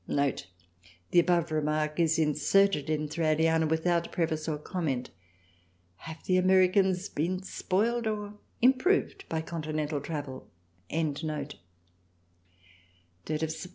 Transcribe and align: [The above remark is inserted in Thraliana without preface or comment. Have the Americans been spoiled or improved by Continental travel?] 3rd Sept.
[The 0.07 1.19
above 1.19 1.51
remark 1.51 1.99
is 1.99 2.17
inserted 2.17 2.89
in 2.89 3.07
Thraliana 3.07 3.67
without 3.69 4.11
preface 4.11 4.47
or 4.49 4.57
comment. 4.57 5.11
Have 5.97 6.23
the 6.23 6.37
Americans 6.37 7.07
been 7.07 7.43
spoiled 7.43 8.07
or 8.07 8.33
improved 8.63 9.25
by 9.29 9.41
Continental 9.41 10.01
travel?] 10.01 10.49
3rd 10.89 11.57
Sept. 13.27 13.67